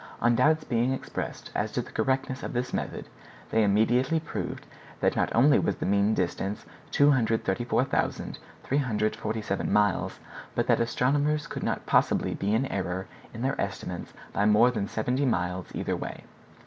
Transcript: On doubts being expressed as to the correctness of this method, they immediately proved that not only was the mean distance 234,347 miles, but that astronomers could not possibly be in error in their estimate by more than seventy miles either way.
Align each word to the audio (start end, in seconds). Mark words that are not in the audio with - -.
On 0.19 0.33
doubts 0.33 0.63
being 0.63 0.93
expressed 0.93 1.51
as 1.53 1.71
to 1.73 1.83
the 1.83 1.91
correctness 1.91 2.41
of 2.41 2.53
this 2.53 2.73
method, 2.73 3.07
they 3.51 3.61
immediately 3.63 4.19
proved 4.19 4.65
that 4.99 5.15
not 5.15 5.29
only 5.35 5.59
was 5.59 5.75
the 5.75 5.85
mean 5.85 6.15
distance 6.15 6.65
234,347 6.89 9.71
miles, 9.71 10.19
but 10.55 10.65
that 10.65 10.79
astronomers 10.79 11.45
could 11.45 11.61
not 11.61 11.85
possibly 11.85 12.33
be 12.33 12.55
in 12.55 12.65
error 12.71 13.05
in 13.31 13.43
their 13.43 13.61
estimate 13.61 14.07
by 14.33 14.43
more 14.47 14.71
than 14.71 14.87
seventy 14.87 15.27
miles 15.27 15.67
either 15.75 15.95
way. 15.95 16.23